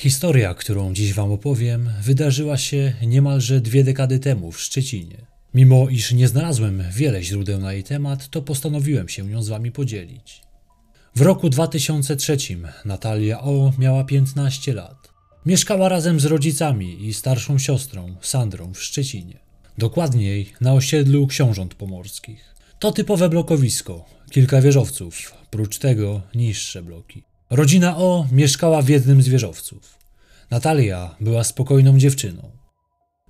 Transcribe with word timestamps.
Historia, 0.00 0.54
którą 0.54 0.94
dziś 0.94 1.12
Wam 1.14 1.32
opowiem, 1.32 1.90
wydarzyła 2.02 2.56
się 2.56 2.92
niemalże 3.06 3.60
dwie 3.60 3.84
dekady 3.84 4.18
temu 4.18 4.52
w 4.52 4.60
Szczecinie. 4.60 5.26
Mimo 5.54 5.88
iż 5.88 6.12
nie 6.12 6.28
znalazłem 6.28 6.84
wiele 6.92 7.22
źródeł 7.22 7.60
na 7.60 7.72
jej 7.72 7.84
temat, 7.84 8.28
to 8.28 8.42
postanowiłem 8.42 9.08
się 9.08 9.26
nią 9.26 9.42
z 9.42 9.48
Wami 9.48 9.72
podzielić. 9.72 10.42
W 11.16 11.20
roku 11.20 11.50
2003 11.50 12.36
Natalia 12.84 13.40
O 13.40 13.72
miała 13.78 14.04
15 14.04 14.74
lat. 14.74 15.10
Mieszkała 15.46 15.88
razem 15.88 16.20
z 16.20 16.24
rodzicami 16.24 17.06
i 17.06 17.14
starszą 17.14 17.58
siostrą, 17.58 18.16
Sandrą, 18.20 18.74
w 18.74 18.82
Szczecinie. 18.82 19.38
Dokładniej 19.78 20.52
na 20.60 20.72
osiedlu 20.72 21.26
Książąt 21.26 21.74
Pomorskich. 21.74 22.54
To 22.78 22.92
typowe 22.92 23.28
blokowisko, 23.28 24.04
kilka 24.30 24.60
wieżowców, 24.60 25.34
prócz 25.50 25.78
tego 25.78 26.22
niższe 26.34 26.82
bloki. 26.82 27.29
Rodzina 27.50 27.96
O 27.96 28.26
mieszkała 28.32 28.82
w 28.82 28.88
jednym 28.88 29.22
z 29.22 29.28
wieżowców. 29.28 29.98
Natalia 30.50 31.16
była 31.20 31.44
spokojną 31.44 31.98
dziewczyną. 31.98 32.50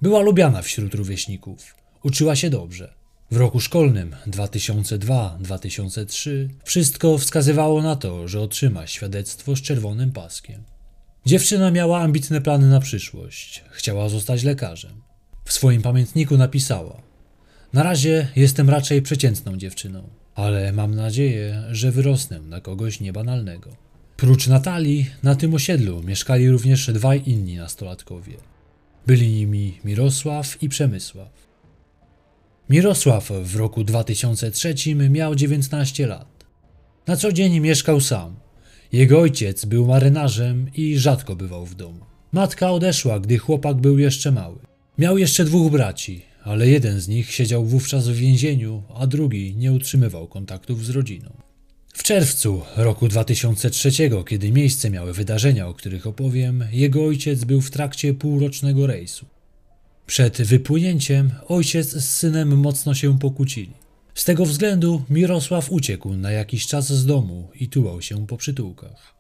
Była 0.03 0.21
lubiana 0.21 0.63
wśród 0.63 0.95
rówieśników. 0.95 1.75
Uczyła 2.03 2.37
się 2.37 2.51
dobrze. 2.51 2.95
W 3.31 3.37
roku 3.37 3.61
szkolnym 3.61 4.17
2002-2003 4.27 6.31
wszystko 6.65 7.19
wskazywało 7.19 7.83
na 7.83 7.97
to, 7.97 8.29
że 8.29 8.41
otrzyma 8.41 8.87
świadectwo 8.87 9.57
z 9.57 9.63
czerwonym 9.63 10.13
paskiem. 10.13 10.63
Dziewczyna 11.27 11.71
miała 11.71 12.01
ambitne 12.01 12.41
plany 12.41 12.69
na 12.69 12.81
przyszłość. 12.81 13.65
Chciała 13.71 14.09
zostać 14.09 14.43
lekarzem. 14.43 15.03
W 15.45 15.53
swoim 15.53 15.83
pamiętniku 15.83 16.37
napisała: 16.37 17.03
Na 17.73 17.83
razie 17.83 18.29
jestem 18.37 18.71
raczej 18.71 19.03
przeciętną 19.03 19.57
dziewczyną, 19.57 20.09
ale 20.35 20.73
mam 20.73 20.95
nadzieję, 20.95 21.65
że 21.71 21.91
wyrosnę 21.91 22.41
na 22.41 22.61
kogoś 22.61 23.01
niebanalnego. 23.01 23.90
Prócz 24.21 24.47
Natalii, 24.47 25.07
na 25.23 25.35
tym 25.35 25.55
osiedlu 25.55 26.03
mieszkali 26.03 26.51
również 26.51 26.93
dwaj 26.93 27.23
inni 27.27 27.57
nastolatkowie. 27.57 28.37
Byli 29.07 29.29
nimi 29.33 29.79
Mirosław 29.85 30.63
i 30.63 30.69
Przemysław. 30.69 31.29
Mirosław 32.71 33.31
w 33.45 33.57
roku 33.57 33.85
2003 33.85 34.75
miał 34.95 35.35
19 35.35 36.07
lat. 36.07 36.45
Na 37.07 37.17
co 37.17 37.33
dzień 37.33 37.61
mieszkał 37.61 38.01
sam. 38.01 38.37
Jego 38.93 39.21
ojciec 39.21 39.65
był 39.65 39.87
marynarzem 39.87 40.71
i 40.77 40.99
rzadko 40.99 41.37
bywał 41.37 41.67
w 41.67 41.75
domu. 41.75 42.01
Matka 42.33 42.71
odeszła, 42.71 43.21
gdy 43.21 43.39
chłopak 43.39 43.77
był 43.77 43.99
jeszcze 43.99 44.33
mały. 44.33 44.59
Miał 44.99 45.19
jeszcze 45.19 45.45
dwóch 45.45 45.73
braci, 45.73 46.23
ale 46.45 46.69
jeden 46.69 47.01
z 47.01 47.09
nich 47.09 47.33
siedział 47.33 47.65
wówczas 47.65 48.09
w 48.09 48.15
więzieniu, 48.15 48.83
a 48.95 49.07
drugi 49.07 49.57
nie 49.57 49.73
utrzymywał 49.73 50.29
kontaktów 50.29 50.85
z 50.85 50.91
rodziną. 50.91 51.50
W 51.93 52.03
czerwcu 52.03 52.63
roku 52.77 53.09
2003, 53.09 53.91
kiedy 54.29 54.53
miejsce 54.53 54.91
miały 54.91 55.13
wydarzenia, 55.13 55.69
o 55.69 55.75
których 55.75 56.07
opowiem, 56.07 56.65
jego 56.73 57.05
ojciec 57.05 57.45
był 57.45 57.61
w 57.61 57.71
trakcie 57.71 58.15
półrocznego 58.15 58.87
rejsu. 58.87 59.27
Przed 60.07 60.43
wypłynięciem 60.43 61.31
ojciec 61.49 61.89
z 61.89 62.09
synem 62.09 62.59
mocno 62.59 62.95
się 62.95 63.19
pokłócili. 63.19 63.73
Z 64.15 64.25
tego 64.25 64.47
względu 64.47 65.05
Mirosław 65.11 65.73
uciekł 65.73 66.15
na 66.15 66.31
jakiś 66.31 66.67
czas 66.67 66.93
z 66.93 67.07
domu 67.07 67.49
i 67.55 67.69
tułał 67.69 68.03
się 68.03 68.27
po 68.27 68.37
przytułkach. 68.37 69.15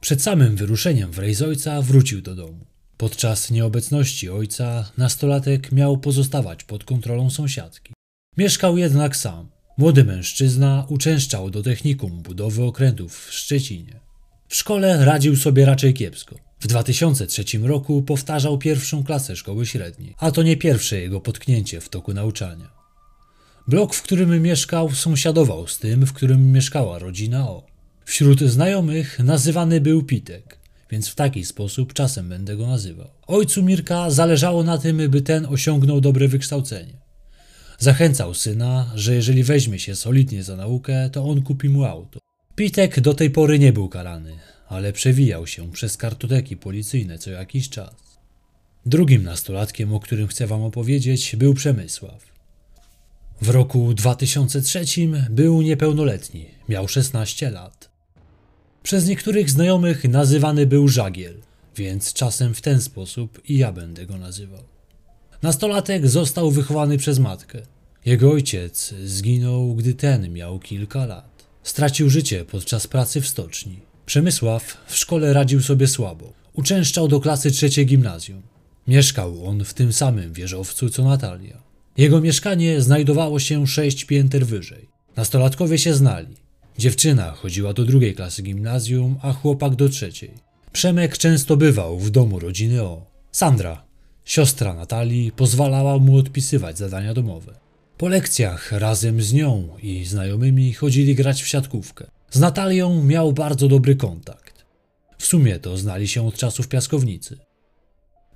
Przed 0.00 0.22
samym 0.22 0.56
wyruszeniem 0.56 1.12
w 1.12 1.18
rejs 1.18 1.42
ojca 1.42 1.82
wrócił 1.82 2.22
do 2.22 2.34
domu. 2.34 2.66
Podczas 2.96 3.50
nieobecności 3.50 4.30
ojca 4.30 4.92
nastolatek 4.98 5.72
miał 5.72 5.98
pozostawać 5.98 6.64
pod 6.64 6.84
kontrolą 6.84 7.30
sąsiadki. 7.30 7.92
Mieszkał 8.36 8.78
jednak 8.78 9.16
sam. 9.16 9.51
Młody 9.78 10.04
mężczyzna 10.04 10.86
uczęszczał 10.88 11.50
do 11.50 11.62
technikum 11.62 12.22
budowy 12.22 12.64
okrętów 12.64 13.26
w 13.26 13.32
Szczecinie. 13.32 14.00
W 14.48 14.56
szkole 14.56 15.04
radził 15.04 15.36
sobie 15.36 15.64
raczej 15.64 15.94
kiepsko. 15.94 16.36
W 16.60 16.66
2003 16.66 17.44
roku 17.58 18.02
powtarzał 18.02 18.58
pierwszą 18.58 19.04
klasę 19.04 19.36
szkoły 19.36 19.66
średniej, 19.66 20.14
a 20.18 20.30
to 20.30 20.42
nie 20.42 20.56
pierwsze 20.56 21.00
jego 21.00 21.20
potknięcie 21.20 21.80
w 21.80 21.88
toku 21.88 22.14
nauczania. 22.14 22.70
Blok, 23.68 23.94
w 23.94 24.02
którym 24.02 24.42
mieszkał, 24.42 24.90
sąsiadował 24.90 25.66
z 25.66 25.78
tym, 25.78 26.06
w 26.06 26.12
którym 26.12 26.52
mieszkała 26.52 26.98
rodzina 26.98 27.48
O. 27.48 27.66
Wśród 28.04 28.40
znajomych 28.40 29.18
nazywany 29.18 29.80
był 29.80 30.02
Pitek, 30.02 30.58
więc 30.90 31.08
w 31.08 31.14
taki 31.14 31.44
sposób 31.44 31.92
czasem 31.92 32.28
będę 32.28 32.56
go 32.56 32.66
nazywał. 32.66 33.08
Ojcu 33.26 33.62
Mirka 33.62 34.10
zależało 34.10 34.62
na 34.62 34.78
tym, 34.78 35.10
by 35.10 35.22
ten 35.22 35.46
osiągnął 35.46 36.00
dobre 36.00 36.28
wykształcenie. 36.28 36.92
Zachęcał 37.82 38.34
syna, 38.34 38.92
że 38.94 39.14
jeżeli 39.14 39.44
weźmie 39.44 39.78
się 39.78 39.96
solidnie 39.96 40.42
za 40.42 40.56
naukę, 40.56 41.10
to 41.10 41.24
on 41.24 41.42
kupi 41.42 41.68
mu 41.68 41.84
auto. 41.84 42.20
Pitek 42.54 43.00
do 43.00 43.14
tej 43.14 43.30
pory 43.30 43.58
nie 43.58 43.72
był 43.72 43.88
karany, 43.88 44.36
ale 44.68 44.92
przewijał 44.92 45.46
się 45.46 45.72
przez 45.72 45.96
kartoteki 45.96 46.56
policyjne 46.56 47.18
co 47.18 47.30
jakiś 47.30 47.68
czas. 47.68 47.94
Drugim 48.86 49.22
nastolatkiem, 49.22 49.94
o 49.94 50.00
którym 50.00 50.28
chcę 50.28 50.46
wam 50.46 50.62
opowiedzieć, 50.62 51.36
był 51.36 51.54
Przemysław. 51.54 52.32
W 53.40 53.48
roku 53.48 53.94
2003 53.94 54.84
był 55.30 55.62
niepełnoletni, 55.62 56.46
miał 56.68 56.88
16 56.88 57.50
lat. 57.50 57.90
Przez 58.82 59.06
niektórych 59.06 59.50
znajomych 59.50 60.04
nazywany 60.04 60.66
był 60.66 60.88
Żagiel, 60.88 61.34
więc 61.76 62.12
czasem 62.12 62.54
w 62.54 62.60
ten 62.60 62.80
sposób 62.80 63.40
i 63.48 63.58
ja 63.58 63.72
będę 63.72 64.06
go 64.06 64.18
nazywał. 64.18 64.72
Nastolatek 65.42 66.08
został 66.08 66.50
wychowany 66.50 66.98
przez 66.98 67.18
matkę. 67.18 67.62
Jego 68.04 68.30
ojciec 68.30 68.94
zginął, 69.04 69.74
gdy 69.74 69.94
ten 69.94 70.32
miał 70.32 70.58
kilka 70.58 71.06
lat. 71.06 71.44
Stracił 71.62 72.10
życie 72.10 72.44
podczas 72.44 72.86
pracy 72.86 73.20
w 73.20 73.28
stoczni. 73.28 73.80
Przemysław 74.06 74.76
w 74.86 74.96
szkole 74.96 75.32
radził 75.32 75.62
sobie 75.62 75.86
słabo. 75.86 76.32
Uczęszczał 76.52 77.08
do 77.08 77.20
klasy 77.20 77.50
trzeciej 77.50 77.86
gimnazjum. 77.86 78.42
Mieszkał 78.88 79.46
on 79.46 79.64
w 79.64 79.74
tym 79.74 79.92
samym 79.92 80.32
wieżowcu 80.32 80.90
co 80.90 81.04
Natalia. 81.04 81.62
Jego 81.96 82.20
mieszkanie 82.20 82.80
znajdowało 82.80 83.38
się 83.38 83.66
sześć 83.66 84.04
pięter 84.04 84.46
wyżej. 84.46 84.88
Nastolatkowie 85.16 85.78
się 85.78 85.94
znali. 85.94 86.36
Dziewczyna 86.78 87.30
chodziła 87.30 87.72
do 87.72 87.84
drugiej 87.84 88.14
klasy 88.14 88.42
gimnazjum, 88.42 89.18
a 89.22 89.32
chłopak 89.32 89.74
do 89.74 89.88
trzeciej. 89.88 90.30
Przemek 90.72 91.18
często 91.18 91.56
bywał 91.56 91.98
w 91.98 92.10
domu 92.10 92.38
rodziny 92.38 92.82
O. 92.82 93.06
Sandra, 93.32 93.91
siostra 94.24 94.74
Natalii, 94.74 95.32
pozwalała 95.32 95.98
mu 95.98 96.16
odpisywać 96.16 96.78
zadania 96.78 97.14
domowe. 97.14 97.54
Po 97.98 98.08
lekcjach 98.08 98.72
razem 98.72 99.22
z 99.22 99.32
nią 99.32 99.68
i 99.82 100.04
znajomymi 100.04 100.72
chodzili 100.72 101.14
grać 101.14 101.42
w 101.42 101.46
siatkówkę. 101.46 102.06
Z 102.30 102.40
Natalią 102.40 103.04
miał 103.04 103.32
bardzo 103.32 103.68
dobry 103.68 103.96
kontakt. 103.96 104.64
W 105.18 105.26
sumie 105.26 105.58
to 105.58 105.76
znali 105.76 106.08
się 106.08 106.26
od 106.26 106.34
czasów 106.34 106.68
piaskownicy. 106.68 107.38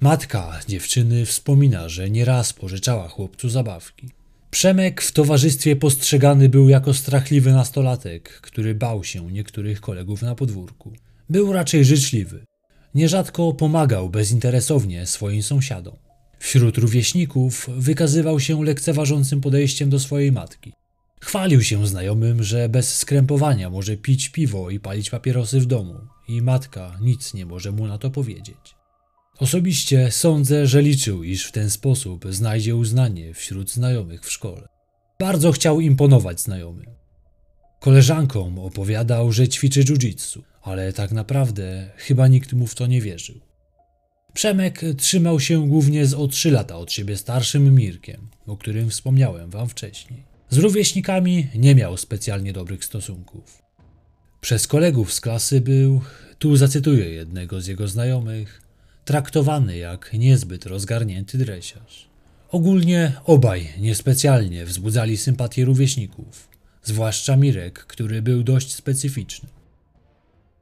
Matka 0.01 0.61
dziewczyny 0.69 1.27
wspomina, 1.27 1.89
że 1.89 2.11
nieraz 2.11 2.53
pożyczała 2.53 3.09
chłopcu 3.09 3.49
zabawki. 3.49 4.09
Przemek 4.51 5.03
w 5.03 5.13
towarzystwie 5.13 5.77
postrzegany 5.77 6.49
był 6.49 6.69
jako 6.69 6.95
strachliwy 6.95 7.53
nastolatek, 7.53 8.29
który 8.41 8.75
bał 8.75 9.05
się 9.05 9.33
niektórych 9.33 9.81
kolegów 9.81 10.23
na 10.23 10.35
podwórku. 10.35 10.93
Był 11.31 11.53
raczej 11.53 11.85
życzliwy. 11.85 12.45
Nierzadko 12.95 13.53
pomagał 13.53 14.11
bezinteresownie 14.11 15.07
swoim 15.07 15.43
sąsiadom. 15.43 15.97
Wśród 16.39 16.79
rówieśników 16.79 17.69
wykazywał 17.77 18.41
się 18.41 18.65
lekceważącym 18.65 19.41
podejściem 19.41 19.91
do 19.91 20.01
swojej 20.01 20.33
matki. 20.33 20.73
Chwalił 21.21 21.63
się 21.63 21.87
znajomym, 21.87 22.43
że 22.43 22.69
bez 22.69 22.97
skrępowania 22.99 23.71
może 23.71 23.97
pić 23.97 24.29
piwo 24.29 24.71
i 24.71 24.81
palić 24.81 25.11
papierosy 25.11 25.61
w 25.61 25.67
domu, 25.67 25.95
i 26.29 26.43
matka 26.43 26.99
nic 27.01 27.35
nie 27.35 27.47
może 27.47 27.73
mu 27.73 27.87
na 27.87 27.99
to 27.99 28.11
powiedzieć. 28.11 28.75
Osobiście 29.39 30.11
sądzę, 30.11 30.67
że 30.67 30.83
liczył, 30.83 31.25
iż 31.25 31.47
w 31.47 31.53
ten 31.53 31.71
sposób 31.71 32.25
znajdzie 32.31 32.77
uznanie 32.77 33.35
wśród 33.35 33.71
znajomych 33.71 34.25
w 34.25 34.33
szkole. 34.33 34.69
Bardzo 35.21 35.53
chciał 35.53 35.81
imponować 35.81 36.41
znajomym. 36.41 36.96
Koleżankom 37.81 38.59
opowiadał, 38.59 39.33
że 39.33 39.49
ćwiczy 39.49 39.85
jiu-jitsu, 39.85 40.41
ale 40.63 40.93
tak 40.93 41.13
naprawdę 41.13 41.91
chyba 41.97 42.29
nikt 42.29 42.53
mu 42.53 42.67
w 42.67 42.75
to 42.75 42.87
nie 42.87 43.01
wierzył. 43.01 43.41
Przemek 44.33 44.81
trzymał 44.99 45.41
się 45.41 45.69
głównie 45.69 46.07
z 46.07 46.15
o 46.15 46.29
trzy 46.29 46.51
lata 46.51 46.77
od 46.77 46.93
siebie 46.93 47.17
starszym 47.17 47.75
Mirkiem, 47.75 48.29
o 48.47 48.57
którym 48.57 48.91
wspomniałem 48.91 49.51
wam 49.51 49.69
wcześniej. 49.69 50.23
Z 50.51 50.57
rówieśnikami 50.57 51.47
nie 51.55 51.75
miał 51.75 51.97
specjalnie 51.97 52.53
dobrych 52.53 52.85
stosunków. 52.85 53.63
Przez 54.41 54.67
kolegów 54.67 55.13
z 55.13 55.21
klasy 55.21 55.61
był, 55.61 56.01
tu 56.39 56.57
zacytuję 56.57 57.11
jednego 57.11 57.61
z 57.61 57.67
jego 57.67 57.89
znajomych, 57.89 58.63
traktowany 59.05 59.77
jak 59.77 60.13
niezbyt 60.13 60.67
rozgarnięty 60.67 61.39
dresiarz. 61.39 62.09
Ogólnie 62.51 63.13
obaj 63.25 63.69
niespecjalnie 63.81 64.65
wzbudzali 64.65 65.17
sympatię 65.17 65.65
rówieśników, 65.65 66.49
zwłaszcza 66.87 67.37
Mirek, 67.37 67.79
który 67.79 68.23
był 68.23 68.43
dość 68.43 68.75
specyficzny. 68.75 69.49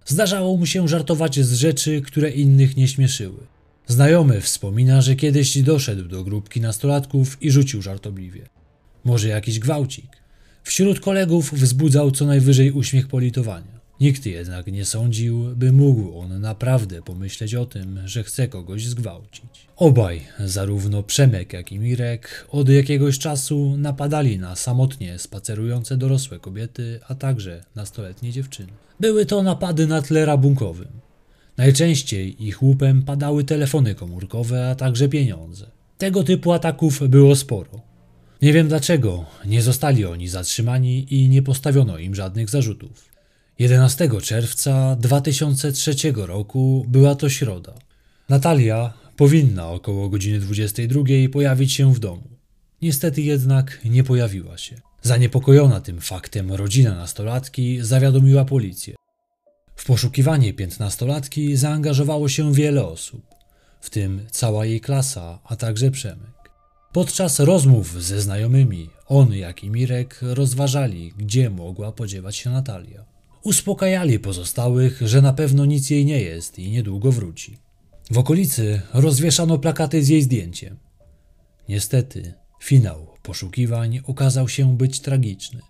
Zdarzało 0.06 0.56
mu 0.56 0.66
się 0.66 0.88
żartować 0.88 1.40
z 1.40 1.52
rzeczy, 1.52 2.02
które 2.02 2.30
innych 2.30 2.76
nie 2.76 2.88
śmieszyły. 2.88 3.46
Znajomy 3.86 4.40
wspomina, 4.40 5.02
że 5.02 5.16
kiedyś 5.16 5.62
doszedł 5.62 6.08
do 6.08 6.24
grupki 6.24 6.60
nastolatków 6.60 7.42
i 7.42 7.50
rzucił 7.50 7.82
żartobliwie. 7.82 8.48
Może 9.04 9.28
jakiś 9.28 9.58
gwałcik. 9.58 10.06
Wśród 10.62 11.00
kolegów 11.00 11.54
wzbudzał 11.54 12.10
co 12.10 12.26
najwyżej 12.26 12.72
uśmiech 12.72 13.08
politowania. 13.08 13.73
Nikt 14.00 14.26
jednak 14.26 14.66
nie 14.66 14.84
sądził, 14.84 15.44
by 15.56 15.72
mógł 15.72 16.18
on 16.18 16.40
naprawdę 16.40 17.02
pomyśleć 17.02 17.54
o 17.54 17.66
tym, 17.66 18.00
że 18.04 18.22
chce 18.22 18.48
kogoś 18.48 18.86
zgwałcić. 18.86 19.66
Obaj, 19.76 20.20
zarówno 20.38 21.02
Przemek 21.02 21.52
jak 21.52 21.72
i 21.72 21.78
Mirek, 21.78 22.46
od 22.50 22.68
jakiegoś 22.68 23.18
czasu 23.18 23.76
napadali 23.76 24.38
na 24.38 24.56
samotnie 24.56 25.18
spacerujące 25.18 25.96
dorosłe 25.96 26.38
kobiety, 26.38 27.00
a 27.08 27.14
także 27.14 27.64
nastoletnie 27.74 28.32
dziewczyny. 28.32 28.72
Były 29.00 29.26
to 29.26 29.42
napady 29.42 29.86
na 29.86 30.02
tle 30.02 30.24
rabunkowym. 30.24 30.88
Najczęściej 31.56 32.44
ich 32.46 32.62
łupem 32.62 33.02
padały 33.02 33.44
telefony 33.44 33.94
komórkowe, 33.94 34.70
a 34.70 34.74
także 34.74 35.08
pieniądze. 35.08 35.70
Tego 35.98 36.24
typu 36.24 36.52
ataków 36.52 37.08
było 37.08 37.36
sporo. 37.36 37.80
Nie 38.42 38.52
wiem 38.52 38.68
dlaczego 38.68 39.24
nie 39.46 39.62
zostali 39.62 40.04
oni 40.04 40.28
zatrzymani 40.28 41.14
i 41.14 41.28
nie 41.28 41.42
postawiono 41.42 41.98
im 41.98 42.14
żadnych 42.14 42.50
zarzutów. 42.50 43.13
11 43.58 44.08
czerwca 44.22 44.96
2003 44.96 45.94
roku 46.16 46.84
była 46.88 47.14
to 47.14 47.28
środa. 47.28 47.74
Natalia 48.28 48.92
powinna 49.16 49.68
około 49.68 50.08
godziny 50.08 50.40
22 50.40 51.02
pojawić 51.32 51.72
się 51.72 51.94
w 51.94 51.98
domu. 51.98 52.22
Niestety 52.82 53.22
jednak 53.22 53.80
nie 53.84 54.04
pojawiła 54.04 54.58
się. 54.58 54.76
Zaniepokojona 55.02 55.80
tym 55.80 56.00
faktem 56.00 56.52
rodzina 56.52 56.94
nastolatki 56.94 57.78
zawiadomiła 57.80 58.44
policję. 58.44 58.94
W 59.76 59.84
poszukiwanie 59.86 60.54
piętnastolatki 60.54 61.56
zaangażowało 61.56 62.28
się 62.28 62.54
wiele 62.54 62.86
osób, 62.86 63.26
w 63.80 63.90
tym 63.90 64.26
cała 64.30 64.66
jej 64.66 64.80
klasa, 64.80 65.38
a 65.44 65.56
także 65.56 65.90
Przemek. 65.90 66.50
Podczas 66.92 67.40
rozmów 67.40 68.02
ze 68.02 68.20
znajomymi, 68.20 68.90
on 69.06 69.34
jak 69.34 69.64
i 69.64 69.70
Mirek 69.70 70.18
rozważali, 70.22 71.12
gdzie 71.18 71.50
mogła 71.50 71.92
podziewać 71.92 72.36
się 72.36 72.50
Natalia. 72.50 73.13
Uspokajali 73.44 74.18
pozostałych, 74.18 75.00
że 75.04 75.22
na 75.22 75.32
pewno 75.32 75.64
nic 75.64 75.90
jej 75.90 76.04
nie 76.04 76.20
jest 76.20 76.58
i 76.58 76.70
niedługo 76.70 77.12
wróci. 77.12 77.58
W 78.10 78.18
okolicy 78.18 78.82
rozwieszano 78.94 79.58
plakaty 79.58 80.04
z 80.04 80.08
jej 80.08 80.22
zdjęciem. 80.22 80.76
Niestety, 81.68 82.34
finał 82.62 83.06
poszukiwań 83.22 84.00
okazał 84.06 84.48
się 84.48 84.76
być 84.76 85.00
tragiczny. 85.00 85.60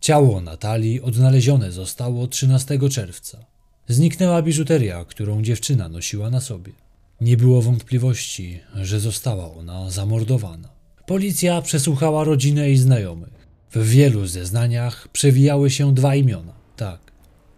Ciało 0.00 0.40
Natalii 0.40 1.00
odnalezione 1.00 1.72
zostało 1.72 2.26
13 2.26 2.78
czerwca. 2.90 3.46
Zniknęła 3.88 4.42
biżuteria, 4.42 5.04
którą 5.04 5.42
dziewczyna 5.42 5.88
nosiła 5.88 6.30
na 6.30 6.40
sobie. 6.40 6.72
Nie 7.20 7.36
było 7.36 7.62
wątpliwości, 7.62 8.60
że 8.74 9.00
została 9.00 9.54
ona 9.54 9.90
zamordowana. 9.90 10.68
Policja 11.06 11.62
przesłuchała 11.62 12.24
rodzinę 12.24 12.70
i 12.70 12.76
znajomych. 12.76 13.48
W 13.70 13.88
wielu 13.88 14.26
zeznaniach 14.26 15.08
przewijały 15.08 15.70
się 15.70 15.94
dwa 15.94 16.14
imiona. 16.14 16.52
Tak, 16.76 17.11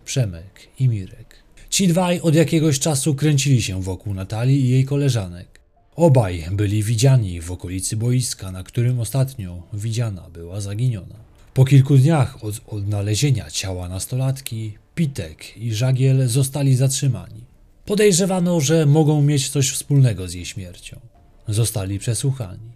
Przemek 0.05 0.69
i 0.79 0.89
Mirek. 0.89 1.37
Ci 1.71 1.89
dwaj 1.89 2.21
od 2.21 2.35
jakiegoś 2.35 2.79
czasu 2.79 3.15
kręcili 3.15 3.63
się 3.63 3.83
wokół 3.83 4.15
Natalii 4.15 4.61
i 4.61 4.69
jej 4.69 4.85
koleżanek. 4.85 5.61
Obaj 5.97 6.45
byli 6.53 6.83
widziani 6.83 7.41
w 7.41 7.53
okolicy 7.53 7.97
boiska, 7.97 8.53
na 8.53 8.63
którym 8.63 9.01
ostatnio 9.01 9.63
widziana 9.73 10.31
była 10.33 10.61
zaginiona. 10.61 11.17
Po 11.55 11.65
kilku 11.65 11.97
dniach 11.97 12.45
od 12.45 12.61
odnalezienia 12.67 13.51
ciała 13.51 13.89
nastolatki, 13.89 14.73
Pitek 14.95 15.57
i 15.57 15.75
Żagiel 15.75 16.29
zostali 16.29 16.77
zatrzymani. 16.77 17.45
Podejrzewano, 17.85 18.61
że 18.61 18.87
mogą 18.87 19.23
mieć 19.23 19.49
coś 19.49 19.71
wspólnego 19.71 20.29
z 20.29 20.35
jej 20.35 20.47
śmiercią. 20.47 21.01
Zostali 21.49 21.99
przesłuchani. 21.99 22.71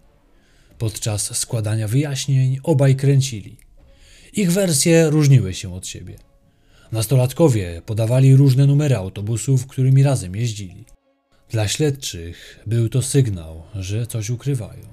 Podczas 0.79 1.37
składania 1.37 1.89
wyjaśnień 1.89 2.59
obaj 2.63 2.97
kręcili. 2.97 3.57
Ich 4.33 4.53
wersje 4.53 5.11
różniły 5.11 5.55
się 5.55 5.75
od 5.75 5.87
siebie. 5.87 6.28
Nastolatkowie 6.93 7.83
podawali 7.87 8.37
różne 8.37 8.67
numery 8.67 8.97
autobusów, 8.97 9.67
którymi 9.67 10.03
razem 10.03 10.37
jeździli. 10.37 10.85
Dla 11.51 11.69
śledczych 11.69 12.61
był 12.67 12.89
to 12.89 13.03
sygnał, 13.03 13.63
że 13.75 14.07
coś 14.07 14.31
ukrywają. 14.31 14.87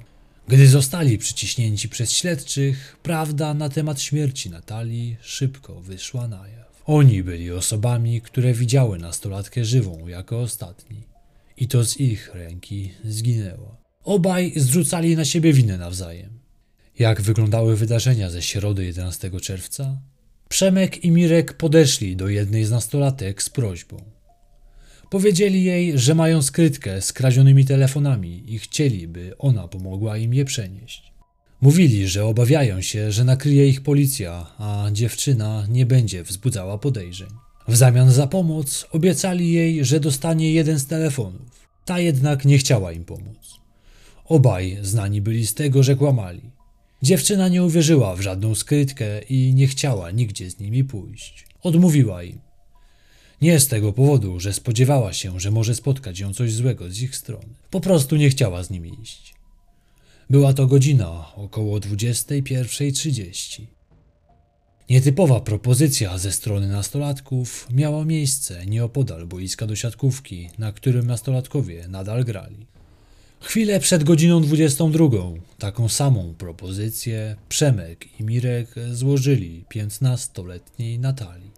Gdy 0.48 0.68
zostali 0.68 1.18
przyciśnięci 1.18 1.90
przez 1.90 2.12
śledczych, 2.12 2.98
prawda 3.04 3.54
na 3.54 3.70
temat 3.70 4.02
śmierci 4.02 4.50
Natalii 4.50 5.18
szybko 5.22 5.82
wyszła 5.82 6.28
na 6.28 6.48
jaw. 6.48 6.84
Oni 6.86 7.24
byli 7.24 7.52
osobami, 7.52 8.22
które 8.22 8.54
widziały 8.54 9.00
nastolatkę 9.00 9.66
żywą 9.66 10.08
jako 10.08 10.42
ostatni. 10.42 11.04
I 11.58 11.68
to 11.68 11.86
z 11.86 12.00
ich 12.00 12.32
ręki 12.34 12.92
zginęła. 13.04 13.78
Obaj 14.04 14.54
zrzucali 14.56 15.16
na 15.16 15.26
siebie 15.26 15.54
winę 15.54 15.78
nawzajem. 15.78 16.40
Jak 17.00 17.22
wyglądały 17.22 17.76
wydarzenia 17.76 18.30
ze 18.30 18.42
środy 18.42 18.86
11 18.86 19.32
czerwca? 19.42 20.02
Przemek 20.50 21.04
i 21.04 21.12
Mirek 21.12 21.54
podeszli 21.54 22.16
do 22.16 22.28
jednej 22.28 22.66
z 22.66 22.72
nastolatek 22.72 23.44
z 23.44 23.50
prośbą. 23.50 23.98
Powiedzieli 25.10 25.64
jej, 25.64 26.00
że 26.00 26.16
mają 26.16 26.42
skrytkę 26.42 27.02
z 27.02 27.14
kradzionymi 27.14 27.66
telefonami 27.66 28.54
i 28.54 28.60
chcieli, 28.60 29.08
by 29.08 29.38
ona 29.38 29.68
pomogła 29.68 30.18
im 30.18 30.34
je 30.34 30.46
przenieść. 30.46 31.14
Mówili, 31.62 32.08
że 32.08 32.26
obawiają 32.26 32.82
się, 32.82 33.12
że 33.12 33.24
nakryje 33.24 33.70
ich 33.70 33.82
policja, 33.82 34.48
a 34.58 34.88
dziewczyna 34.92 35.66
nie 35.70 35.86
będzie 35.86 36.24
wzbudzała 36.24 36.78
podejrzeń. 36.78 37.30
W 37.68 37.76
zamian 37.76 38.12
za 38.12 38.28
pomoc 38.28 38.88
obiecali 38.92 39.52
jej, 39.52 39.86
że 39.86 40.00
dostanie 40.00 40.54
jeden 40.54 40.80
z 40.80 40.88
telefonów. 40.88 41.68
Ta 41.86 42.00
jednak 42.00 42.46
nie 42.46 42.58
chciała 42.58 42.92
im 42.92 43.06
pomóc. 43.06 43.60
Obaj 44.26 44.78
znani 44.82 45.22
byli 45.22 45.48
z 45.48 45.54
tego, 45.54 45.84
że 45.84 45.96
kłamali. 45.96 46.55
Dziewczyna 47.06 47.48
nie 47.48 47.64
uwierzyła 47.64 48.16
w 48.16 48.22
żadną 48.22 48.56
skrytkę 48.56 49.22
i 49.22 49.54
nie 49.54 49.68
chciała 49.68 50.12
nigdzie 50.12 50.52
z 50.52 50.60
nimi 50.60 50.84
pójść. 50.84 51.46
Odmówiła 51.64 52.24
im. 52.24 52.40
Nie 53.42 53.60
z 53.60 53.68
tego 53.68 53.94
powodu, 53.94 54.40
że 54.40 54.54
spodziewała 54.54 55.14
się, 55.14 55.40
że 55.40 55.52
może 55.52 55.76
spotkać 55.76 56.20
ją 56.20 56.34
coś 56.34 56.54
złego 56.54 56.90
z 56.90 57.02
ich 57.02 57.16
strony. 57.16 57.56
Po 57.70 57.82
prostu 57.82 58.16
nie 58.16 58.30
chciała 58.30 58.64
z 58.64 58.70
nimi 58.70 58.92
iść. 59.02 59.34
Była 60.30 60.54
to 60.54 60.68
godzina 60.68 61.36
około 61.36 61.80
21.30. 61.80 63.62
Nietypowa 64.90 65.40
propozycja 65.40 66.18
ze 66.18 66.32
strony 66.32 66.68
nastolatków 66.68 67.68
miała 67.72 68.06
miejsce 68.06 68.66
nieopodal 68.66 69.28
boiska 69.28 69.68
do 69.68 69.76
siatkówki, 69.76 70.50
na 70.58 70.72
którym 70.72 71.08
nastolatkowie 71.08 71.88
nadal 71.88 72.24
grali. 72.24 72.68
Chwilę 73.46 73.80
przed 73.80 74.04
godziną 74.04 74.42
22 74.42 75.06
taką 75.60 75.90
samą 75.90 76.34
propozycję 76.38 77.36
Przemek 77.50 78.20
i 78.20 78.24
Mirek 78.24 78.76
złożyli 78.92 79.66
15-letniej 79.76 81.00
Natalii. 81.00 81.52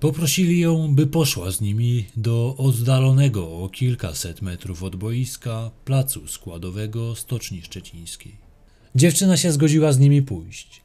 Poprosili 0.00 0.60
ją, 0.60 0.94
by 0.94 1.06
poszła 1.06 1.50
z 1.50 1.60
nimi 1.60 2.06
do 2.16 2.56
oddalonego 2.58 3.58
o 3.58 3.68
kilkaset 3.68 4.42
metrów 4.42 4.82
od 4.82 4.96
boiska 4.96 5.70
placu 5.84 6.28
składowego 6.28 7.14
Stoczni 7.16 7.62
Szczecińskiej. 7.62 8.36
Dziewczyna 8.94 9.36
się 9.36 9.52
zgodziła 9.52 9.92
z 9.92 9.98
nimi 9.98 10.22
pójść. 10.22 10.80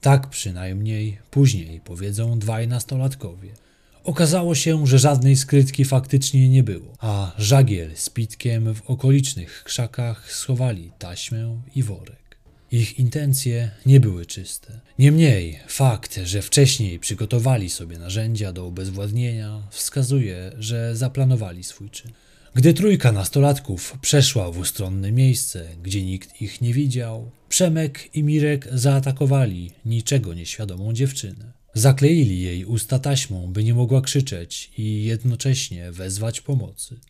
Tak 0.00 0.30
przynajmniej 0.30 1.18
później 1.30 1.80
powiedzą 1.80 2.38
dwaj 2.38 2.68
nastolatkowie. 2.68 3.67
Okazało 4.08 4.54
się, 4.54 4.86
że 4.86 4.98
żadnej 4.98 5.36
skrytki 5.36 5.84
faktycznie 5.84 6.48
nie 6.48 6.62
było, 6.62 6.94
a 6.98 7.32
żagiel 7.38 7.90
z 7.94 8.10
pitkiem 8.10 8.74
w 8.74 8.90
okolicznych 8.90 9.62
krzakach 9.64 10.32
schowali 10.32 10.92
taśmę 10.98 11.60
i 11.74 11.82
worek. 11.82 12.36
Ich 12.72 12.98
intencje 12.98 13.70
nie 13.86 14.00
były 14.00 14.26
czyste. 14.26 14.80
Niemniej 14.98 15.58
fakt, 15.66 16.20
że 16.24 16.42
wcześniej 16.42 16.98
przygotowali 16.98 17.70
sobie 17.70 17.98
narzędzia 17.98 18.52
do 18.52 18.66
obezwładnienia, 18.66 19.62
wskazuje, 19.70 20.52
że 20.58 20.96
zaplanowali 20.96 21.64
swój 21.64 21.90
czyn. 21.90 22.10
Gdy 22.54 22.74
trójka 22.74 23.12
nastolatków 23.12 23.98
przeszła 24.00 24.50
w 24.50 24.58
ustronne 24.58 25.12
miejsce, 25.12 25.64
gdzie 25.82 26.02
nikt 26.02 26.42
ich 26.42 26.60
nie 26.60 26.72
widział, 26.72 27.30
Przemek 27.48 28.16
i 28.16 28.22
Mirek 28.22 28.68
zaatakowali 28.72 29.70
niczego 29.84 30.34
nieświadomą 30.34 30.92
dziewczynę. 30.92 31.57
Zakleili 31.74 32.42
jej 32.42 32.64
usta 32.64 32.98
taśmą, 32.98 33.52
by 33.52 33.64
nie 33.64 33.74
mogła 33.74 34.00
krzyczeć 34.00 34.70
i 34.78 35.04
jednocześnie 35.04 35.92
wezwać 35.92 36.40
pomocy. 36.40 37.00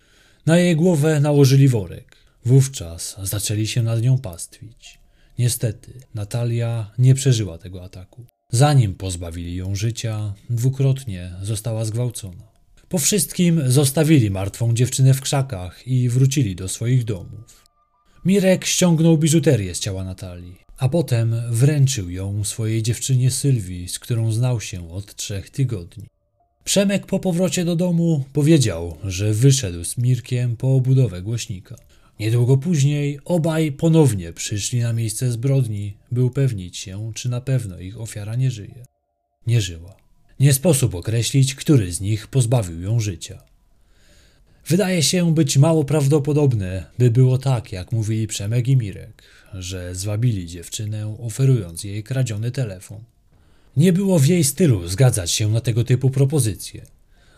Na 0.46 0.58
jej 0.58 0.76
głowę 0.76 1.20
nałożyli 1.20 1.68
worek. 1.68 2.16
Wówczas 2.44 3.16
zaczęli 3.22 3.66
się 3.66 3.82
nad 3.82 4.02
nią 4.02 4.18
pastwić. 4.18 4.98
Niestety, 5.38 6.00
Natalia 6.14 6.90
nie 6.98 7.14
przeżyła 7.14 7.58
tego 7.58 7.84
ataku. 7.84 8.26
Zanim 8.52 8.94
pozbawili 8.94 9.56
ją 9.56 9.74
życia, 9.74 10.34
dwukrotnie 10.50 11.34
została 11.42 11.84
zgwałcona. 11.84 12.48
Po 12.88 12.98
wszystkim 12.98 13.70
zostawili 13.70 14.30
martwą 14.30 14.74
dziewczynę 14.74 15.14
w 15.14 15.20
krzakach 15.20 15.86
i 15.86 16.08
wrócili 16.08 16.56
do 16.56 16.68
swoich 16.68 17.04
domów. 17.04 17.64
Mirek 18.24 18.64
ściągnął 18.64 19.18
biżuterię 19.18 19.74
z 19.74 19.80
ciała 19.80 20.04
Natalii, 20.04 20.67
a 20.78 20.88
potem 20.88 21.34
wręczył 21.50 22.10
ją 22.10 22.44
swojej 22.44 22.82
dziewczynie 22.82 23.30
Sylwii, 23.30 23.88
z 23.88 23.98
którą 23.98 24.32
znał 24.32 24.60
się 24.60 24.90
od 24.90 25.14
trzech 25.14 25.50
tygodni. 25.50 26.04
Przemek 26.64 27.06
po 27.06 27.20
powrocie 27.20 27.64
do 27.64 27.76
domu 27.76 28.24
powiedział, 28.32 28.96
że 29.04 29.34
wyszedł 29.34 29.84
z 29.84 29.98
Mirkiem 29.98 30.56
po 30.56 30.74
obudowę 30.74 31.22
głośnika. 31.22 31.76
Niedługo 32.20 32.56
później 32.56 33.18
obaj 33.24 33.72
ponownie 33.72 34.32
przyszli 34.32 34.80
na 34.80 34.92
miejsce 34.92 35.32
zbrodni, 35.32 35.96
by 36.12 36.24
upewnić 36.24 36.76
się, 36.76 37.12
czy 37.14 37.28
na 37.28 37.40
pewno 37.40 37.78
ich 37.78 38.00
ofiara 38.00 38.36
nie 38.36 38.50
żyje. 38.50 38.84
Nie 39.46 39.60
żyła. 39.60 39.96
Nie 40.40 40.52
sposób 40.52 40.94
określić, 40.94 41.54
który 41.54 41.92
z 41.92 42.00
nich 42.00 42.26
pozbawił 42.26 42.80
ją 42.80 43.00
życia. 43.00 43.42
Wydaje 44.68 45.02
się 45.02 45.34
być 45.34 45.56
mało 45.56 45.84
prawdopodobne, 45.84 46.86
by 46.98 47.10
było 47.10 47.38
tak, 47.38 47.72
jak 47.72 47.92
mówili 47.92 48.26
Przemek 48.26 48.68
i 48.68 48.76
Mirek, 48.76 49.22
że 49.54 49.94
zwabili 49.94 50.46
dziewczynę, 50.46 51.16
oferując 51.20 51.84
jej 51.84 52.02
kradziony 52.02 52.50
telefon. 52.50 52.98
Nie 53.76 53.92
było 53.92 54.18
w 54.18 54.26
jej 54.26 54.44
stylu 54.44 54.88
zgadzać 54.88 55.30
się 55.30 55.48
na 55.48 55.60
tego 55.60 55.84
typu 55.84 56.10
propozycje. 56.10 56.86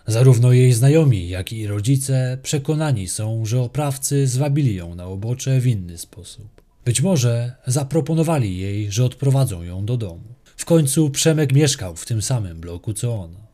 Zarówno 0.06 0.52
jej 0.52 0.72
znajomi, 0.72 1.28
jak 1.28 1.52
i 1.52 1.66
rodzice 1.66 2.38
przekonani 2.42 3.08
są, 3.08 3.46
że 3.46 3.60
oprawcy 3.60 4.26
zwabili 4.26 4.74
ją 4.74 4.94
na 4.94 5.04
obocze 5.06 5.60
w 5.60 5.66
inny 5.66 5.98
sposób. 5.98 6.62
Być 6.84 7.00
może 7.00 7.52
zaproponowali 7.66 8.58
jej, 8.58 8.92
że 8.92 9.04
odprowadzą 9.04 9.62
ją 9.62 9.86
do 9.86 9.96
domu. 9.96 10.34
W 10.56 10.64
końcu 10.64 11.10
Przemek 11.10 11.52
mieszkał 11.52 11.96
w 11.96 12.06
tym 12.06 12.22
samym 12.22 12.60
bloku 12.60 12.92
co 12.92 13.14
ona. 13.14 13.49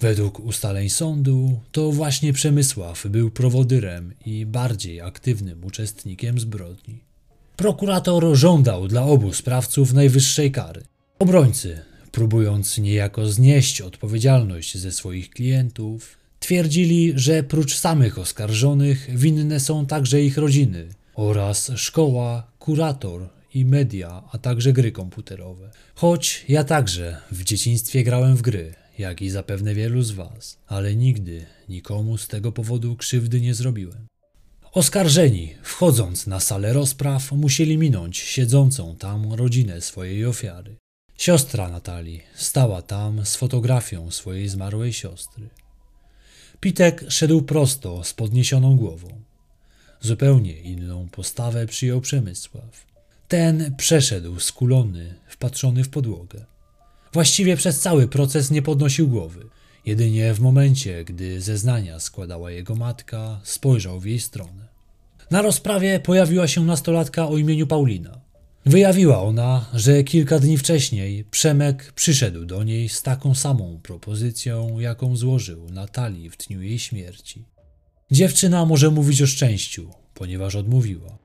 Według 0.00 0.40
ustaleń 0.40 0.88
sądu, 0.88 1.60
to 1.72 1.92
właśnie 1.92 2.32
Przemysław 2.32 3.06
był 3.06 3.30
prowodyrem 3.30 4.12
i 4.26 4.46
bardziej 4.46 5.00
aktywnym 5.00 5.64
uczestnikiem 5.64 6.40
zbrodni. 6.40 7.00
Prokurator 7.56 8.36
żądał 8.36 8.88
dla 8.88 9.02
obu 9.02 9.32
sprawców 9.32 9.92
najwyższej 9.92 10.52
kary. 10.52 10.82
Obrońcy, 11.18 11.80
próbując 12.12 12.78
niejako 12.78 13.26
znieść 13.26 13.80
odpowiedzialność 13.80 14.78
ze 14.78 14.92
swoich 14.92 15.30
klientów, 15.30 16.18
twierdzili, 16.40 17.12
że 17.16 17.42
prócz 17.42 17.76
samych 17.76 18.18
oskarżonych 18.18 19.18
winne 19.18 19.60
są 19.60 19.86
także 19.86 20.22
ich 20.22 20.38
rodziny 20.38 20.88
oraz 21.14 21.70
szkoła, 21.76 22.50
kurator 22.58 23.28
i 23.54 23.64
media, 23.64 24.22
a 24.32 24.38
także 24.38 24.72
gry 24.72 24.92
komputerowe. 24.92 25.70
Choć 25.94 26.44
ja 26.48 26.64
także 26.64 27.16
w 27.32 27.44
dzieciństwie 27.44 28.04
grałem 28.04 28.36
w 28.36 28.42
gry, 28.42 28.74
jak 28.98 29.22
i 29.22 29.30
zapewne 29.30 29.74
wielu 29.74 30.02
z 30.02 30.10
Was, 30.10 30.58
ale 30.66 30.96
nigdy 30.96 31.46
nikomu 31.68 32.18
z 32.18 32.28
tego 32.28 32.52
powodu 32.52 32.96
krzywdy 32.96 33.40
nie 33.40 33.54
zrobiłem. 33.54 34.06
Oskarżeni, 34.72 35.54
wchodząc 35.62 36.26
na 36.26 36.40
salę 36.40 36.72
rozpraw, 36.72 37.32
musieli 37.32 37.78
minąć 37.78 38.18
siedzącą 38.18 38.96
tam 38.96 39.32
rodzinę 39.32 39.80
swojej 39.80 40.26
ofiary. 40.26 40.76
Siostra 41.18 41.68
Natalii 41.68 42.22
stała 42.34 42.82
tam 42.82 43.26
z 43.26 43.36
fotografią 43.36 44.10
swojej 44.10 44.48
zmarłej 44.48 44.92
siostry. 44.92 45.48
Pitek 46.60 47.04
szedł 47.08 47.42
prosto 47.42 48.04
z 48.04 48.14
podniesioną 48.14 48.76
głową. 48.76 49.08
Zupełnie 50.00 50.60
inną 50.60 51.08
postawę 51.08 51.66
przyjął 51.66 52.00
Przemysław. 52.00 52.86
Ten 53.28 53.76
przeszedł 53.76 54.40
skulony, 54.40 55.14
wpatrzony 55.28 55.84
w 55.84 55.88
podłogę. 55.88 56.44
Właściwie 57.12 57.56
przez 57.56 57.80
cały 57.80 58.08
proces 58.08 58.50
nie 58.50 58.62
podnosił 58.62 59.08
głowy. 59.08 59.46
Jedynie 59.86 60.34
w 60.34 60.40
momencie, 60.40 61.04
gdy 61.04 61.40
zeznania 61.40 62.00
składała 62.00 62.50
jego 62.50 62.74
matka, 62.74 63.40
spojrzał 63.44 64.00
w 64.00 64.06
jej 64.06 64.20
stronę. 64.20 64.68
Na 65.30 65.42
rozprawie 65.42 66.00
pojawiła 66.00 66.48
się 66.48 66.64
nastolatka 66.64 67.28
o 67.28 67.36
imieniu 67.36 67.66
Paulina. 67.66 68.20
Wyjawiła 68.66 69.22
ona, 69.22 69.66
że 69.74 70.04
kilka 70.04 70.38
dni 70.38 70.58
wcześniej 70.58 71.24
Przemek 71.24 71.92
przyszedł 71.92 72.44
do 72.44 72.64
niej 72.64 72.88
z 72.88 73.02
taką 73.02 73.34
samą 73.34 73.80
propozycją, 73.82 74.78
jaką 74.78 75.16
złożył 75.16 75.70
Natalii 75.70 76.30
w 76.30 76.36
dniu 76.36 76.62
jej 76.62 76.78
śmierci. 76.78 77.44
Dziewczyna 78.10 78.64
może 78.64 78.90
mówić 78.90 79.22
o 79.22 79.26
szczęściu, 79.26 79.90
ponieważ 80.14 80.54
odmówiła. 80.54 81.18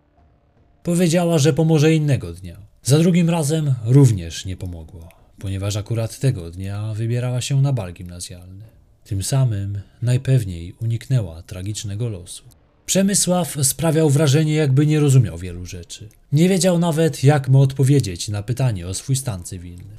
Powiedziała, 0.83 1.37
że 1.37 1.53
pomoże 1.53 1.93
innego 1.93 2.33
dnia. 2.33 2.57
Za 2.83 2.99
drugim 2.99 3.29
razem 3.29 3.73
również 3.85 4.45
nie 4.45 4.57
pomogła, 4.57 5.09
ponieważ 5.39 5.75
akurat 5.75 6.19
tego 6.19 6.51
dnia 6.51 6.93
wybierała 6.93 7.41
się 7.41 7.61
na 7.61 7.73
bal 7.73 7.93
gimnazjalny. 7.93 8.65
Tym 9.03 9.23
samym 9.23 9.81
najpewniej 10.01 10.73
uniknęła 10.81 11.41
tragicznego 11.41 12.09
losu. 12.09 12.43
Przemysław 12.85 13.57
sprawiał 13.63 14.09
wrażenie, 14.09 14.53
jakby 14.53 14.85
nie 14.85 14.99
rozumiał 14.99 15.37
wielu 15.37 15.65
rzeczy. 15.65 16.09
Nie 16.31 16.49
wiedział 16.49 16.79
nawet, 16.79 17.23
jak 17.23 17.49
mu 17.49 17.61
odpowiedzieć 17.61 18.29
na 18.29 18.43
pytanie 18.43 18.87
o 18.87 18.93
swój 18.93 19.15
stan 19.15 19.43
cywilny. 19.43 19.97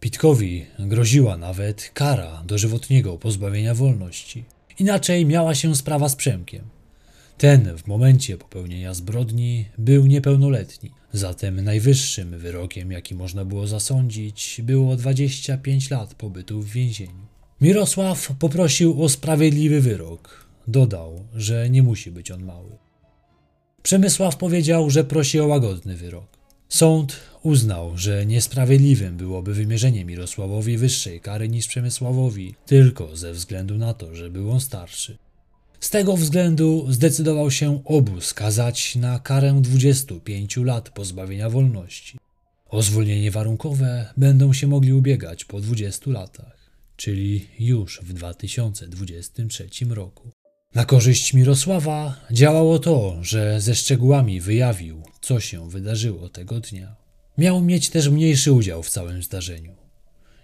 Pitkowi 0.00 0.66
groziła 0.78 1.36
nawet 1.36 1.90
kara 1.94 2.42
dożywotniego 2.46 3.18
pozbawienia 3.18 3.74
wolności. 3.74 4.44
Inaczej 4.78 5.26
miała 5.26 5.54
się 5.54 5.76
sprawa 5.76 6.08
z 6.08 6.16
Przemkiem. 6.16 6.73
Ten 7.38 7.76
w 7.78 7.86
momencie 7.86 8.38
popełnienia 8.38 8.94
zbrodni 8.94 9.64
był 9.78 10.06
niepełnoletni, 10.06 10.90
zatem 11.12 11.64
najwyższym 11.64 12.38
wyrokiem, 12.38 12.92
jaki 12.92 13.14
można 13.14 13.44
było 13.44 13.66
zasądzić, 13.66 14.60
było 14.64 14.96
25 14.96 15.90
lat 15.90 16.14
pobytu 16.14 16.62
w 16.62 16.70
więzieniu. 16.70 17.26
Mirosław 17.60 18.32
poprosił 18.38 19.02
o 19.02 19.08
sprawiedliwy 19.08 19.80
wyrok. 19.80 20.48
Dodał, 20.68 21.24
że 21.34 21.70
nie 21.70 21.82
musi 21.82 22.10
być 22.10 22.30
on 22.30 22.44
mały. 22.44 22.78
Przemysław 23.82 24.36
powiedział, 24.36 24.90
że 24.90 25.04
prosi 25.04 25.40
o 25.40 25.46
łagodny 25.46 25.96
wyrok. 25.96 26.38
Sąd 26.68 27.20
uznał, 27.42 27.98
że 27.98 28.26
niesprawiedliwym 28.26 29.16
byłoby 29.16 29.54
wymierzenie 29.54 30.04
Mirosławowi 30.04 30.78
wyższej 30.78 31.20
kary 31.20 31.48
niż 31.48 31.66
Przemysławowi, 31.66 32.54
tylko 32.66 33.16
ze 33.16 33.32
względu 33.32 33.78
na 33.78 33.94
to, 33.94 34.14
że 34.14 34.30
był 34.30 34.50
on 34.50 34.60
starszy. 34.60 35.18
Z 35.84 35.90
tego 35.90 36.16
względu 36.16 36.86
zdecydował 36.88 37.50
się 37.50 37.84
obu 37.84 38.20
skazać 38.20 38.96
na 38.96 39.18
karę 39.18 39.58
25 39.60 40.56
lat 40.56 40.90
pozbawienia 40.90 41.50
wolności. 41.50 42.18
O 42.68 42.82
zwolnienie 42.82 43.30
warunkowe 43.30 44.12
będą 44.16 44.52
się 44.52 44.66
mogli 44.66 44.92
ubiegać 44.92 45.44
po 45.44 45.60
20 45.60 46.10
latach, 46.10 46.70
czyli 46.96 47.48
już 47.58 48.00
w 48.02 48.12
2023 48.12 49.68
roku. 49.90 50.30
Na 50.74 50.84
korzyść 50.84 51.34
Mirosława 51.34 52.20
działało 52.30 52.78
to, 52.78 53.16
że 53.22 53.60
ze 53.60 53.74
szczegółami 53.74 54.40
wyjawił, 54.40 55.02
co 55.20 55.40
się 55.40 55.70
wydarzyło 55.70 56.28
tego 56.28 56.60
dnia. 56.60 56.96
Miał 57.38 57.62
mieć 57.62 57.88
też 57.88 58.08
mniejszy 58.08 58.52
udział 58.52 58.82
w 58.82 58.90
całym 58.90 59.22
zdarzeniu. 59.22 59.74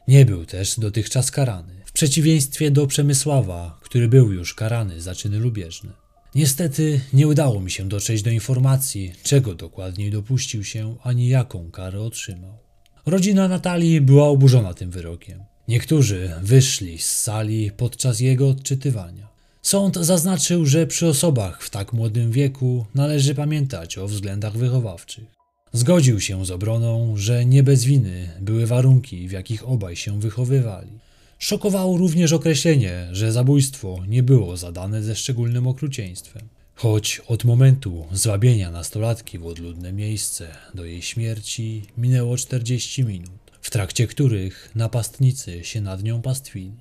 Nie 0.08 0.26
był 0.26 0.46
też 0.46 0.80
dotychczas 0.80 1.30
karany, 1.30 1.79
przeciwieństwie 2.00 2.70
do 2.70 2.86
Przemysława, 2.86 3.78
który 3.82 4.08
był 4.08 4.32
już 4.32 4.54
karany 4.54 5.00
za 5.00 5.14
czyny 5.14 5.38
lubieżne. 5.38 5.90
Niestety 6.34 7.00
nie 7.12 7.28
udało 7.28 7.60
mi 7.60 7.70
się 7.70 7.88
dotrzeć 7.88 8.22
do 8.22 8.30
informacji, 8.30 9.12
czego 9.22 9.54
dokładniej 9.54 10.10
dopuścił 10.10 10.64
się, 10.64 10.96
ani 11.02 11.28
jaką 11.28 11.70
karę 11.70 12.00
otrzymał. 12.00 12.58
Rodzina 13.06 13.48
Natalii 13.48 14.00
była 14.00 14.28
oburzona 14.28 14.74
tym 14.74 14.90
wyrokiem. 14.90 15.44
Niektórzy 15.68 16.32
wyszli 16.42 16.98
z 16.98 17.16
sali 17.16 17.70
podczas 17.76 18.20
jego 18.20 18.48
odczytywania. 18.48 19.28
Sąd 19.62 19.96
zaznaczył, 19.96 20.66
że 20.66 20.86
przy 20.86 21.06
osobach 21.06 21.62
w 21.62 21.70
tak 21.70 21.92
młodym 21.92 22.32
wieku 22.32 22.86
należy 22.94 23.34
pamiętać 23.34 23.98
o 23.98 24.06
względach 24.06 24.56
wychowawczych. 24.56 25.24
Zgodził 25.72 26.20
się 26.20 26.46
z 26.46 26.50
obroną, 26.50 27.16
że 27.16 27.44
nie 27.44 27.62
bez 27.62 27.84
winy 27.84 28.28
były 28.40 28.66
warunki, 28.66 29.28
w 29.28 29.32
jakich 29.32 29.68
obaj 29.68 29.96
się 29.96 30.20
wychowywali. 30.20 31.09
Szokowało 31.40 31.98
również 31.98 32.32
określenie, 32.32 33.08
że 33.12 33.32
zabójstwo 33.32 33.98
nie 34.08 34.22
było 34.22 34.56
zadane 34.56 35.02
ze 35.02 35.16
szczególnym 35.16 35.66
okrucieństwem. 35.66 36.48
Choć 36.74 37.22
od 37.26 37.44
momentu 37.44 38.06
zwabienia 38.12 38.70
nastolatki 38.70 39.38
w 39.38 39.46
odludne 39.46 39.92
miejsce 39.92 40.48
do 40.74 40.84
jej 40.84 41.02
śmierci 41.02 41.82
minęło 41.98 42.36
40 42.36 43.04
minut, 43.04 43.40
w 43.60 43.70
trakcie 43.70 44.06
których 44.06 44.70
napastnicy 44.74 45.64
się 45.64 45.80
nad 45.80 46.02
nią 46.02 46.22
pastwili. 46.22 46.72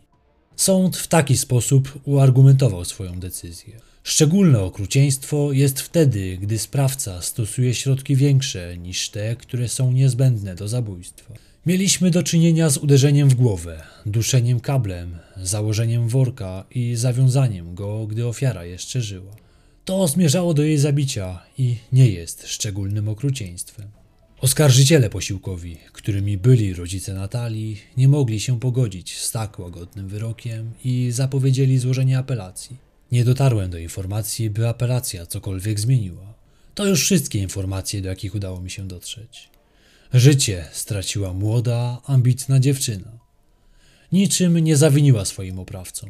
Sąd 0.56 0.98
w 0.98 1.08
taki 1.08 1.38
sposób 1.38 2.00
uargumentował 2.06 2.86
swoją 2.86 3.20
decyzję. 3.20 3.80
Szczególne 4.04 4.62
okrucieństwo 4.62 5.52
jest 5.52 5.80
wtedy, 5.82 6.38
gdy 6.38 6.60
sprawca 6.60 7.22
stosuje 7.22 7.74
środki 7.74 8.16
większe 8.16 8.78
niż 8.78 9.10
te, 9.10 9.36
które 9.36 9.68
są 9.68 9.92
niezbędne 9.92 10.56
do 10.56 10.68
zabójstwa. 10.68 11.49
Mieliśmy 11.66 12.12
do 12.12 12.24
czynienia 12.24 12.70
z 12.70 12.78
uderzeniem 12.78 13.30
w 13.30 13.36
głowę, 13.36 13.84
duszeniem 14.06 14.60
kablem, 14.60 15.18
założeniem 15.38 16.08
worka 16.08 16.66
i 16.72 16.96
zawiązaniem 16.96 17.76
go, 17.76 18.08
gdy 18.08 18.28
ofiara 18.28 18.66
jeszcze 18.66 19.02
żyła. 19.02 19.36
To 19.86 20.08
zmierzało 20.08 20.54
do 20.54 20.64
jej 20.64 20.78
zabicia 20.78 21.42
i 21.58 21.76
nie 21.92 22.10
jest 22.10 22.48
szczególnym 22.48 23.10
okrucieństwem. 23.10 23.88
Oskarżyciele 24.42 25.10
posiłkowi, 25.10 25.78
którymi 25.94 26.38
byli 26.38 26.74
rodzice 26.74 27.14
Natalii, 27.14 27.78
nie 27.98 28.08
mogli 28.08 28.40
się 28.40 28.60
pogodzić 28.60 29.18
z 29.18 29.32
tak 29.32 29.60
łagodnym 29.60 30.08
wyrokiem 30.08 30.72
i 30.84 31.12
zapowiedzieli 31.12 31.80
złożenie 31.80 32.18
apelacji. 32.18 32.78
Nie 33.12 33.26
dotarłem 33.26 33.70
do 33.70 33.78
informacji, 33.78 34.50
by 34.50 34.68
apelacja 34.68 35.26
cokolwiek 35.26 35.80
zmieniła. 35.80 36.34
To 36.76 36.86
już 36.86 37.02
wszystkie 37.02 37.40
informacje, 37.40 38.02
do 38.02 38.10
jakich 38.10 38.36
udało 38.36 38.62
mi 38.62 38.70
się 38.70 38.88
dotrzeć. 38.88 39.50
Życie 40.14 40.66
straciła 40.72 41.34
młoda, 41.34 42.02
ambitna 42.06 42.60
dziewczyna. 42.60 43.20
Niczym 44.12 44.60
nie 44.60 44.78
zawiniła 44.78 45.26
swoim 45.26 45.60
oprawcom. 45.60 46.10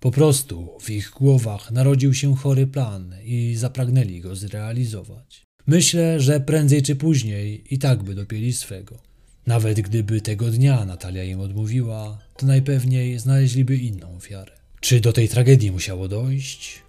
Po 0.00 0.10
prostu 0.10 0.68
w 0.80 0.90
ich 0.90 1.10
głowach 1.10 1.70
narodził 1.70 2.14
się 2.14 2.36
chory 2.36 2.66
plan 2.66 3.14
i 3.24 3.54
zapragnęli 3.56 4.20
go 4.20 4.36
zrealizować. 4.36 5.42
Myślę, 5.66 6.20
że 6.20 6.40
prędzej 6.40 6.82
czy 6.82 6.96
później 6.96 7.74
i 7.74 7.78
tak 7.78 8.02
by 8.02 8.14
dopięli 8.14 8.52
swego. 8.52 8.98
Nawet 9.46 9.80
gdyby 9.80 10.20
tego 10.20 10.50
dnia 10.50 10.84
Natalia 10.84 11.24
im 11.24 11.40
odmówiła, 11.40 12.18
to 12.36 12.46
najpewniej 12.46 13.18
znaleźliby 13.18 13.86
inną 13.86 14.16
ofiarę. 14.16 14.52
Czy 14.80 15.00
do 15.00 15.12
tej 15.12 15.28
tragedii 15.28 15.70
musiało 15.70 16.08
dojść? 16.08 16.85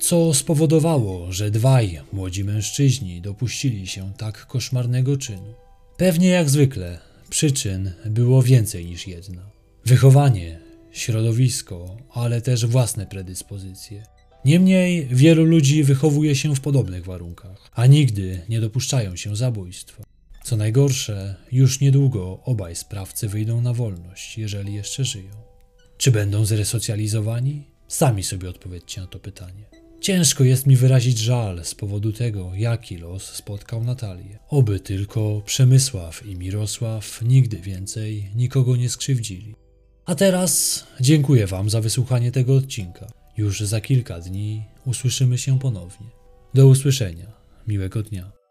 Co 0.00 0.34
spowodowało, 0.34 1.32
że 1.32 1.50
dwaj 1.50 2.00
młodzi 2.12 2.44
mężczyźni 2.44 3.20
dopuścili 3.20 3.86
się 3.86 4.12
tak 4.16 4.46
koszmarnego 4.46 5.16
czynu? 5.16 5.54
Pewnie 5.96 6.28
jak 6.28 6.50
zwykle 6.50 6.98
przyczyn 7.30 7.92
było 8.06 8.42
więcej 8.42 8.86
niż 8.86 9.06
jedna. 9.06 9.42
Wychowanie, 9.84 10.60
środowisko, 10.92 11.96
ale 12.10 12.40
też 12.40 12.66
własne 12.66 13.06
predyspozycje. 13.06 14.06
Niemniej 14.44 15.06
wielu 15.10 15.44
ludzi 15.44 15.84
wychowuje 15.84 16.34
się 16.34 16.54
w 16.54 16.60
podobnych 16.60 17.04
warunkach, 17.04 17.70
a 17.74 17.86
nigdy 17.86 18.40
nie 18.48 18.60
dopuszczają 18.60 19.16
się 19.16 19.36
zabójstwa. 19.36 20.04
Co 20.44 20.56
najgorsze, 20.56 21.34
już 21.52 21.80
niedługo 21.80 22.40
obaj 22.44 22.76
sprawcy 22.76 23.28
wyjdą 23.28 23.60
na 23.60 23.72
wolność, 23.72 24.38
jeżeli 24.38 24.74
jeszcze 24.74 25.04
żyją. 25.04 25.30
Czy 25.98 26.10
będą 26.10 26.44
zresocjalizowani? 26.44 27.64
Sami 27.88 28.22
sobie 28.22 28.50
odpowiedzcie 28.50 29.00
na 29.00 29.06
to 29.06 29.18
pytanie. 29.18 29.83
Ciężko 30.04 30.44
jest 30.44 30.66
mi 30.66 30.76
wyrazić 30.76 31.18
żal 31.18 31.64
z 31.64 31.74
powodu 31.74 32.12
tego, 32.12 32.50
jaki 32.54 32.98
los 32.98 33.22
spotkał 33.22 33.84
Natalię. 33.84 34.38
Oby 34.48 34.80
tylko 34.80 35.42
Przemysław 35.46 36.26
i 36.26 36.36
Mirosław 36.36 37.22
nigdy 37.22 37.56
więcej 37.56 38.30
nikogo 38.34 38.76
nie 38.76 38.88
skrzywdzili. 38.88 39.54
A 40.04 40.14
teraz 40.14 40.84
dziękuję 41.00 41.46
Wam 41.46 41.70
za 41.70 41.80
wysłuchanie 41.80 42.32
tego 42.32 42.56
odcinka. 42.56 43.06
Już 43.36 43.60
za 43.60 43.80
kilka 43.80 44.20
dni 44.20 44.62
usłyszymy 44.86 45.38
się 45.38 45.58
ponownie. 45.58 46.06
Do 46.54 46.66
usłyszenia. 46.66 47.32
Miłego 47.66 48.02
dnia. 48.02 48.43